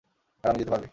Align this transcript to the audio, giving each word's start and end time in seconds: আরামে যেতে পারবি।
আরামে 0.43 0.59
যেতে 0.59 0.71
পারবি। 0.71 0.87